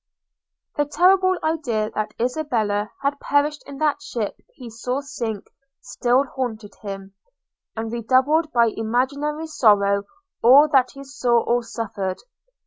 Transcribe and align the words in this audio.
The 0.77 0.85
terrible 0.85 1.37
idea 1.43 1.91
that 1.93 2.15
Isabella 2.19 2.89
had 3.03 3.19
perished 3.19 3.61
in 3.67 3.77
that 3.77 4.01
ship 4.01 4.35
he 4.55 4.67
saw 4.67 4.99
sink 4.99 5.45
still 5.79 6.23
haunted 6.23 6.73
him, 6.81 7.13
and 7.75 7.91
redoubled 7.93 8.51
by 8.51 8.71
imaginary 8.75 9.45
sorrow 9.45 10.05
all 10.41 10.67
that 10.69 10.89
he 10.95 11.03
saw 11.03 11.41
or 11.43 11.61
suffered. 11.63 12.17